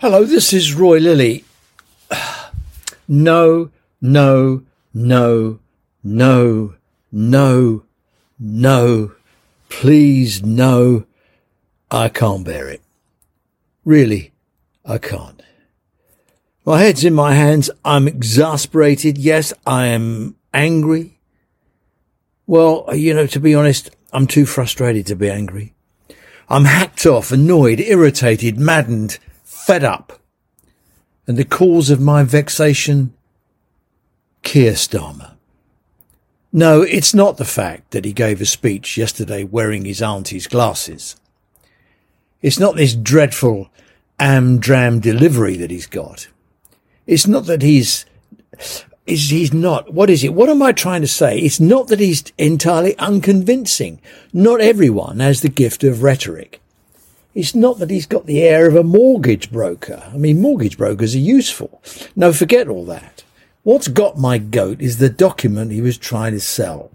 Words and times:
Hello, 0.00 0.24
this 0.24 0.52
is 0.52 0.74
Roy 0.74 0.98
Lilly. 0.98 1.44
No, 3.10 3.70
no, 4.00 4.62
no, 4.94 5.58
no, 6.04 6.74
no, 7.10 7.82
no. 8.38 9.12
Please, 9.70 10.44
no. 10.44 11.04
I 11.90 12.10
can't 12.10 12.44
bear 12.44 12.68
it. 12.68 12.82
Really, 13.84 14.32
I 14.84 14.98
can't. 14.98 15.42
My 16.64 16.80
head's 16.80 17.02
in 17.02 17.14
my 17.14 17.32
hands. 17.32 17.68
I'm 17.84 18.06
exasperated. 18.06 19.18
Yes, 19.18 19.52
I 19.66 19.86
am 19.86 20.36
angry. 20.54 21.18
Well, 22.46 22.88
you 22.92 23.14
know, 23.14 23.26
to 23.26 23.40
be 23.40 23.54
honest, 23.54 23.90
I'm 24.12 24.28
too 24.28 24.46
frustrated 24.46 25.06
to 25.06 25.16
be 25.16 25.28
angry. 25.28 25.74
I'm 26.48 26.66
hacked 26.66 27.04
off, 27.04 27.32
annoyed, 27.32 27.80
irritated, 27.80 28.58
maddened, 28.58 29.18
fed 29.68 29.84
up. 29.84 30.18
And 31.26 31.36
the 31.36 31.44
cause 31.44 31.90
of 31.90 32.00
my 32.00 32.22
vexation? 32.22 33.12
Keir 34.42 34.72
Starmer. 34.72 35.32
No, 36.50 36.80
it's 36.80 37.12
not 37.12 37.36
the 37.36 37.44
fact 37.44 37.90
that 37.90 38.06
he 38.06 38.14
gave 38.14 38.40
a 38.40 38.46
speech 38.46 38.96
yesterday 38.96 39.44
wearing 39.44 39.84
his 39.84 40.00
auntie's 40.00 40.46
glasses. 40.46 41.16
It's 42.40 42.58
not 42.58 42.76
this 42.76 42.94
dreadful 42.94 43.68
am-dram 44.18 45.00
delivery 45.00 45.58
that 45.58 45.70
he's 45.70 45.86
got. 45.86 46.28
It's 47.06 47.26
not 47.26 47.44
that 47.44 47.60
he's, 47.60 48.06
is 49.04 49.28
he's 49.28 49.52
not, 49.52 49.92
what 49.92 50.08
is 50.08 50.24
it? 50.24 50.32
What 50.32 50.48
am 50.48 50.62
I 50.62 50.72
trying 50.72 51.02
to 51.02 51.06
say? 51.06 51.38
It's 51.40 51.60
not 51.60 51.88
that 51.88 52.00
he's 52.00 52.24
entirely 52.38 52.96
unconvincing. 52.96 54.00
Not 54.32 54.62
everyone 54.62 55.20
has 55.20 55.42
the 55.42 55.50
gift 55.50 55.84
of 55.84 56.02
rhetoric. 56.02 56.62
It's 57.38 57.54
not 57.54 57.78
that 57.78 57.90
he's 57.90 58.04
got 58.04 58.26
the 58.26 58.42
air 58.42 58.66
of 58.66 58.74
a 58.74 58.82
mortgage 58.82 59.52
broker. 59.52 60.02
I 60.12 60.16
mean, 60.16 60.40
mortgage 60.40 60.76
brokers 60.76 61.14
are 61.14 61.20
useful. 61.20 61.80
No, 62.16 62.32
forget 62.32 62.66
all 62.66 62.84
that. 62.86 63.22
What's 63.62 63.86
got 63.86 64.18
my 64.18 64.38
goat 64.38 64.80
is 64.80 64.98
the 64.98 65.08
document 65.08 65.70
he 65.70 65.80
was 65.80 65.96
trying 65.96 66.32
to 66.32 66.40
sell. 66.40 66.90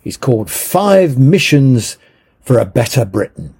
He's 0.00 0.16
called 0.16 0.50
Five 0.50 1.16
Missions 1.16 1.96
for 2.40 2.58
a 2.58 2.64
Better 2.64 3.04
Britain. 3.04 3.54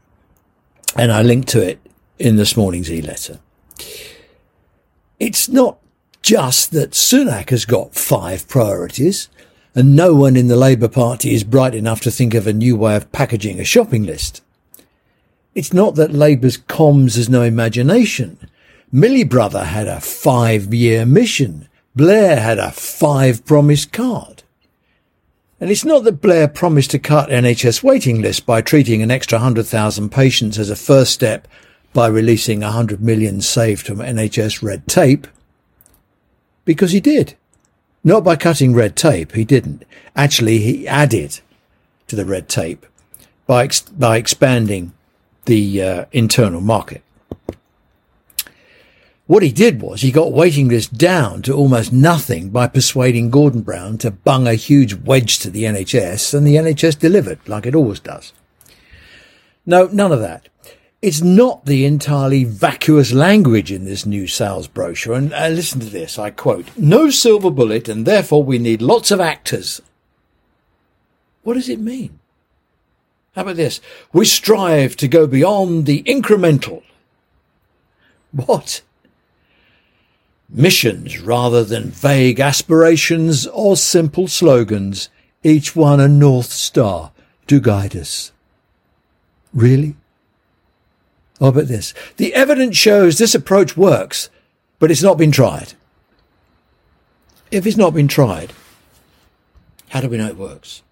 And 0.97 1.13
I 1.13 1.23
linked 1.23 1.47
to 1.51 1.65
it 1.65 1.79
in 2.19 2.35
this 2.35 2.57
morning's 2.57 2.91
e-letter. 2.91 3.39
It's 5.21 5.49
not 5.49 5.79
just 6.21 6.73
that 6.73 6.91
Sunak 6.91 7.51
has 7.51 7.65
got 7.65 7.95
five 7.95 8.49
priorities 8.49 9.29
and 9.73 9.95
no 9.95 10.17
one 10.17 10.37
in 10.37 10.49
the 10.49 10.57
Labour 10.57 10.89
Party 10.89 11.33
is 11.33 11.45
bright 11.45 11.77
enough 11.77 12.01
to 12.01 12.11
think 12.11 12.35
of 12.35 12.49
a 12.49 12.53
new 12.53 12.75
way 12.75 12.97
of 12.97 13.13
packaging 13.13 13.61
a 13.61 13.65
shopping 13.65 14.03
list. 14.03 14.42
It's 15.55 15.73
not 15.73 15.97
that 15.97 16.13
Labour's 16.13 16.57
comms 16.57 17.17
has 17.17 17.29
no 17.29 17.43
imagination. 17.43 18.39
Millie 18.91 19.25
Brother 19.25 19.65
had 19.65 19.87
a 19.87 20.01
five 20.01 20.73
year 20.73 21.05
mission. 21.05 21.69
Blair 21.95 22.41
had 22.41 22.59
a 22.59 22.71
five 22.71 23.45
promise 23.45 23.85
card. 23.85 24.43
And 25.61 25.71
it's 25.71 25.85
not 25.85 26.05
that 26.05 26.23
Blair 26.23 26.49
promised 26.49 26.91
to 26.93 26.99
cut 26.99 27.29
NHS 27.29 27.83
waiting 27.83 28.21
lists 28.21 28.41
by 28.41 28.63
treating 28.63 29.03
an 29.03 29.11
extra 29.11 29.39
100,000 29.39 30.11
patients 30.11 30.59
as 30.59 30.71
a 30.71 30.77
first 30.77 31.13
step 31.13 31.47
by 31.93 32.07
releasing 32.07 32.61
100 32.61 33.03
million 33.03 33.41
saved 33.41 33.87
from 33.87 33.99
NHS 33.99 34.63
red 34.63 34.89
tape. 34.89 35.27
Because 36.65 36.93
he 36.93 37.01
did. 37.01 37.35
Not 38.03 38.25
by 38.25 38.37
cutting 38.37 38.75
red 38.75 38.97
tape, 38.97 39.33
he 39.33 39.45
didn't. 39.45 39.85
Actually, 40.17 40.59
he 40.59 40.89
added 40.89 41.41
to 42.09 42.17
the 42.17 42.25
red 42.25 42.49
tape 42.49 42.87
by, 43.47 43.65
ex- 43.65 43.83
by 43.83 44.17
expanding 44.17 44.93
the 45.47 45.83
uh, 45.83 46.05
internal 46.13 46.61
market. 46.61 47.03
What 49.27 49.43
he 49.43 49.53
did 49.53 49.81
was 49.81 50.03
he 50.03 50.11
got 50.11 50.33
waiting 50.33 50.69
lists 50.69 50.93
down 50.93 51.43
to 51.43 51.55
almost 51.55 51.93
nothing 51.93 52.51
by 52.51 52.67
persuading 52.67 53.31
Gordon 53.31 53.63
Brown 53.63 53.97
to 53.99 54.11
bung 54.11 54.47
a 54.47 54.55
huge 54.55 54.95
wedge 54.95 55.39
to 55.39 55.51
the 55.51 55.63
NHS 55.65 56.35
and 56.35 56.47
the 56.47 56.57
NHS 56.57 56.99
delivered 56.99 57.39
like 57.49 57.65
it 57.65 57.75
always 57.75 58.01
does. 58.01 58.33
No, 59.65 59.87
none 59.87 60.13
of 60.13 60.21
that. 60.21 60.49
It's 61.01 61.23
not 61.23 61.67
the 61.67 61.85
entirely 61.85 62.45
vacuous 62.45 63.13
language 63.13 63.73
in 63.73 63.85
this 63.85 64.05
new 64.05 64.27
sales 64.27 64.69
brochure. 64.69 65.15
And 65.15 65.33
uh, 65.33 65.49
listen 65.49 65.81
to 65.81 65.87
this. 65.87 66.19
I 66.19 66.31
quote, 66.31 66.67
no 66.77 67.09
silver 67.11 67.51
bullet 67.51 67.89
and 67.89 68.05
therefore 68.05 68.43
we 68.43 68.59
need 68.59 68.83
lots 68.83 69.11
of 69.11 69.21
actors. 69.21 69.81
What 71.43 71.55
does 71.55 71.69
it 71.69 71.81
mean? 71.81 72.19
How 73.35 73.43
about 73.43 73.57
this? 73.57 73.81
We 74.13 74.25
strive 74.27 74.97
to 74.97 75.09
go 75.09 75.27
beyond 75.27 75.87
the 75.87 76.03
incremental. 76.03 76.83
What? 78.31 78.83
Missions 80.51 81.19
rather 81.19 81.65
than 81.65 81.91
vague 81.91 82.41
aspirations 82.41 83.47
or 83.47 83.77
simple 83.77 84.29
slogans, 84.29 85.09
each 85.43 85.75
one 85.75 85.99
a 85.99 86.09
North 86.09 86.53
Star 86.53 87.13
to 87.47 87.59
guide 87.59 87.97
us. 87.97 88.33
Really? 89.55 89.97
How 91.41 91.47
about 91.47 91.69
this? 91.69 91.95
The 92.19 92.35
evidence 92.35 92.77
shows 92.77 93.17
this 93.17 93.35
approach 93.35 93.77
works, 93.77 94.29
but 94.79 94.91
it's 94.91 95.03
not 95.03 95.17
been 95.17 95.33
tried. 95.33 95.73
If 97.51 97.67
it's 97.67 97.77
not 97.77 97.95
been 97.95 98.09
tried, 98.09 98.53
how 99.89 100.01
do 100.01 100.09
we 100.09 100.19
know 100.19 100.29
it 100.29 100.37
works? 100.37 100.83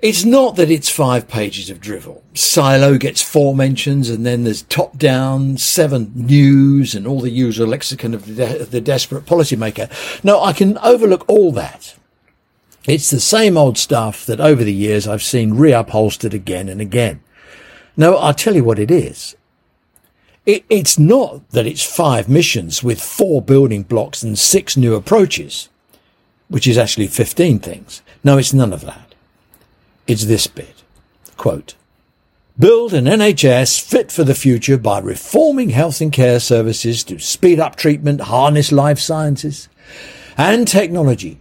It's 0.00 0.24
not 0.24 0.54
that 0.54 0.70
it's 0.70 0.88
five 0.88 1.26
pages 1.26 1.70
of 1.70 1.80
drivel. 1.80 2.22
Silo 2.32 2.98
gets 2.98 3.20
four 3.20 3.52
mentions 3.56 4.08
and 4.08 4.24
then 4.24 4.44
there's 4.44 4.62
top 4.62 4.96
down, 4.96 5.56
seven 5.56 6.12
news 6.14 6.94
and 6.94 7.04
all 7.04 7.20
the 7.20 7.30
usual 7.30 7.66
lexicon 7.66 8.14
of 8.14 8.26
the, 8.26 8.34
de- 8.34 8.64
the 8.64 8.80
desperate 8.80 9.26
policymaker. 9.26 9.90
No, 10.22 10.40
I 10.40 10.52
can 10.52 10.78
overlook 10.78 11.28
all 11.28 11.50
that. 11.52 11.96
It's 12.86 13.10
the 13.10 13.18
same 13.18 13.56
old 13.56 13.76
stuff 13.76 14.24
that 14.26 14.38
over 14.38 14.62
the 14.62 14.72
years 14.72 15.08
I've 15.08 15.22
seen 15.22 15.54
reupholstered 15.54 16.32
again 16.32 16.68
and 16.68 16.80
again. 16.80 17.20
No, 17.96 18.16
I'll 18.16 18.34
tell 18.34 18.54
you 18.54 18.62
what 18.62 18.78
it 18.78 18.92
is. 18.92 19.34
It, 20.46 20.64
it's 20.70 20.96
not 20.96 21.50
that 21.50 21.66
it's 21.66 21.82
five 21.82 22.28
missions 22.28 22.84
with 22.84 23.02
four 23.02 23.42
building 23.42 23.82
blocks 23.82 24.22
and 24.22 24.38
six 24.38 24.76
new 24.76 24.94
approaches, 24.94 25.68
which 26.46 26.68
is 26.68 26.78
actually 26.78 27.08
15 27.08 27.58
things. 27.58 28.00
No, 28.22 28.38
it's 28.38 28.54
none 28.54 28.72
of 28.72 28.82
that. 28.82 29.07
It's 30.08 30.24
this 30.24 30.46
bit. 30.46 30.82
Quote, 31.36 31.74
Build 32.58 32.94
an 32.94 33.04
NHS 33.04 33.80
fit 33.80 34.10
for 34.10 34.24
the 34.24 34.34
future 34.34 34.78
by 34.78 34.98
reforming 34.98 35.68
health 35.68 36.00
and 36.00 36.10
care 36.10 36.40
services 36.40 37.04
to 37.04 37.18
speed 37.20 37.60
up 37.60 37.76
treatment, 37.76 38.22
harness 38.22 38.72
life 38.72 38.98
sciences 38.98 39.68
and 40.38 40.66
technology 40.66 41.38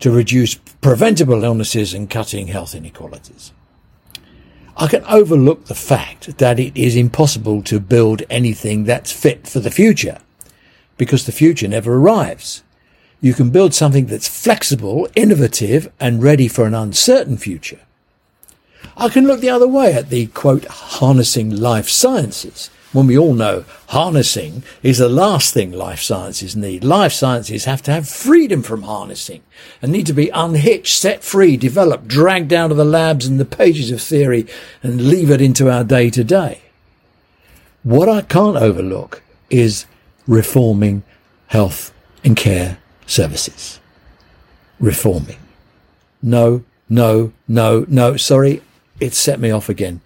to 0.00 0.10
reduce 0.10 0.56
preventable 0.56 1.44
illnesses 1.44 1.94
and 1.94 2.10
cutting 2.10 2.48
health 2.48 2.74
inequalities. 2.74 3.52
I 4.76 4.88
can 4.88 5.04
overlook 5.04 5.66
the 5.66 5.74
fact 5.76 6.38
that 6.38 6.58
it 6.58 6.76
is 6.76 6.96
impossible 6.96 7.62
to 7.62 7.78
build 7.78 8.24
anything 8.28 8.82
that's 8.82 9.12
fit 9.12 9.46
for 9.46 9.60
the 9.60 9.70
future 9.70 10.18
because 10.96 11.24
the 11.24 11.32
future 11.32 11.68
never 11.68 11.94
arrives. 11.94 12.64
You 13.20 13.32
can 13.32 13.50
build 13.50 13.74
something 13.74 14.06
that's 14.06 14.28
flexible, 14.28 15.08
innovative 15.14 15.90
and 16.00 16.22
ready 16.22 16.48
for 16.48 16.66
an 16.66 16.74
uncertain 16.74 17.36
future. 17.38 17.80
I 19.00 19.08
can 19.08 19.28
look 19.28 19.40
the 19.40 19.48
other 19.48 19.68
way 19.68 19.94
at 19.94 20.10
the 20.10 20.26
quote, 20.26 20.64
harnessing 20.64 21.54
life 21.54 21.88
sciences. 21.88 22.68
When 22.92 23.06
we 23.06 23.16
all 23.16 23.34
know 23.34 23.64
harnessing 23.88 24.64
is 24.82 24.98
the 24.98 25.08
last 25.08 25.54
thing 25.54 25.70
life 25.70 26.00
sciences 26.00 26.56
need. 26.56 26.82
Life 26.82 27.12
sciences 27.12 27.64
have 27.64 27.80
to 27.82 27.92
have 27.92 28.08
freedom 28.08 28.62
from 28.62 28.82
harnessing 28.82 29.42
and 29.80 29.92
need 29.92 30.06
to 30.06 30.12
be 30.12 30.30
unhitched, 30.30 30.98
set 30.98 31.22
free, 31.22 31.56
developed, 31.56 32.08
dragged 32.08 32.52
out 32.52 32.72
of 32.72 32.76
the 32.76 32.84
labs 32.84 33.26
and 33.26 33.38
the 33.38 33.44
pages 33.44 33.92
of 33.92 34.02
theory 34.02 34.46
and 34.82 35.00
it 35.30 35.40
into 35.40 35.70
our 35.70 35.84
day 35.84 36.10
to 36.10 36.24
day. 36.24 36.62
What 37.84 38.08
I 38.08 38.22
can't 38.22 38.56
overlook 38.56 39.22
is 39.48 39.86
reforming 40.26 41.04
health 41.48 41.92
and 42.24 42.36
care 42.36 42.78
services. 43.06 43.78
Reforming. 44.80 45.38
No, 46.20 46.64
no, 46.88 47.32
no, 47.46 47.84
no, 47.88 48.16
sorry, 48.16 48.62
it 49.00 49.14
set 49.14 49.40
me 49.40 49.50
off 49.50 49.68
again. 49.68 50.00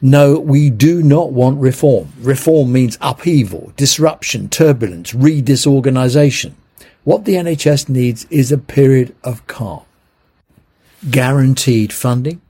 No, 0.00 0.38
we 0.38 0.70
do 0.70 1.02
not 1.02 1.32
want 1.32 1.60
reform. 1.60 2.12
Reform 2.20 2.72
means 2.72 2.98
upheaval, 3.00 3.72
disruption, 3.76 4.48
turbulence, 4.48 5.14
re-disorganization. 5.14 6.56
What 7.04 7.24
the 7.24 7.34
NHS 7.34 7.88
needs 7.88 8.26
is 8.30 8.50
a 8.50 8.58
period 8.58 9.14
of 9.22 9.46
calm. 9.46 9.82
Guaranteed 11.10 11.92
funding, 11.92 12.40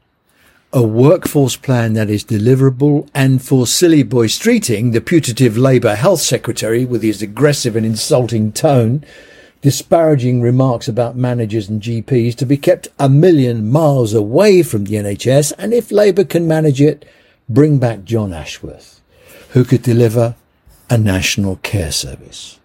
a 0.73 0.83
workforce 0.83 1.57
plan 1.57 1.93
that 1.95 2.11
is 2.11 2.25
deliverable, 2.25 3.09
and 3.15 3.43
for 3.43 3.67
silly 3.67 4.03
boy 4.03 4.27
Streeting, 4.27 4.93
the 4.93 5.01
putative 5.01 5.57
Labour 5.57 5.95
Health 5.95 6.21
Secretary 6.21 6.85
with 6.85 7.03
his 7.03 7.23
aggressive 7.23 7.77
and 7.77 7.87
insulting 7.87 8.53
tone, 8.53 9.05
disparaging 9.67 10.41
remarks 10.41 10.87
about 10.87 11.17
managers 11.17 11.69
and 11.69 11.83
GPs 11.83 12.37
to 12.37 12.47
be 12.47 12.57
kept 12.57 12.87
a 13.01 13.09
million 13.09 13.69
miles 13.69 14.15
away 14.15 14.63
from 14.63 14.85
the 14.85 14.95
NHS, 14.95 15.53
and 15.59 15.75
if 15.75 15.91
Labour 15.91 16.23
can 16.23 16.47
manage 16.47 16.81
it, 16.81 17.05
bring 17.49 17.81
back 17.81 18.05
Jon 18.05 18.33
Ashworth, 18.33 19.01
who 19.49 19.65
could 19.65 19.83
deliver 19.83 20.37
a 20.89 20.97
national 20.97 21.57
care 21.65 21.91
service, 21.91 22.61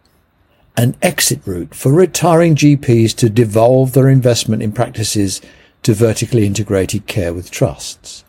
an 0.77 0.95
exit 1.01 1.41
route 1.47 1.73
for 1.73 1.91
retiring 1.91 2.53
GPs 2.53 3.15
to 3.15 3.31
devolve 3.31 3.93
their 3.93 4.07
investment 4.07 4.61
in 4.61 4.71
practices 4.71 5.41
to 5.81 5.95
vertically 5.95 6.45
integrated 6.45 7.07
care 7.07 7.33
with 7.33 7.49
trusts, 7.49 8.23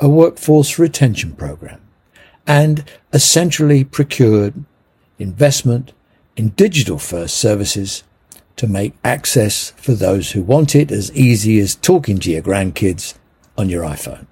a 0.00 0.08
workforce 0.08 0.78
retention 0.78 1.32
program, 1.34 1.82
and 2.46 2.82
a 3.12 3.18
centrally 3.18 3.84
procured 3.84 4.64
investment 5.18 5.92
in 6.36 6.50
digital 6.50 6.98
first 6.98 7.36
services 7.36 8.04
to 8.56 8.66
make 8.66 8.94
access 9.04 9.70
for 9.72 9.92
those 9.92 10.32
who 10.32 10.42
want 10.42 10.74
it 10.74 10.90
as 10.90 11.12
easy 11.12 11.58
as 11.60 11.74
talking 11.74 12.18
to 12.18 12.30
your 12.30 12.42
grandkids 12.42 13.14
on 13.56 13.68
your 13.68 13.82
iPhone. 13.82 14.26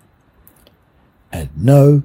And 1.33 1.51
no, 1.57 2.03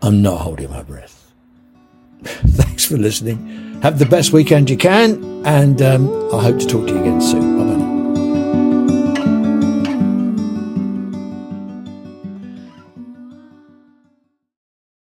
I'm 0.00 0.22
not 0.22 0.42
holding 0.42 0.70
my 0.70 0.82
breath. 0.82 1.32
Thanks 2.22 2.84
for 2.84 2.96
listening. 2.96 3.80
Have 3.82 3.98
the 3.98 4.06
best 4.06 4.32
weekend 4.32 4.70
you 4.70 4.76
can, 4.76 5.46
and 5.46 5.80
um, 5.82 6.34
I 6.34 6.42
hope 6.42 6.58
to 6.58 6.66
talk 6.66 6.86
to 6.88 6.92
you 6.92 7.00
again 7.00 7.20
soon. 7.20 7.57